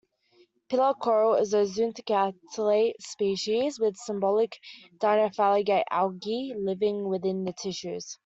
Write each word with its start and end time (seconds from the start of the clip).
Pillar 0.67 0.95
coral 0.95 1.35
is 1.35 1.53
a 1.53 1.57
zooxanthellate 1.63 2.93
species, 2.99 3.79
with 3.79 3.95
symbiotic 3.99 4.53
dinoflagellate 4.97 5.83
algae 5.91 6.55
living 6.57 7.07
within 7.07 7.43
the 7.43 7.53
tissues. 7.53 8.17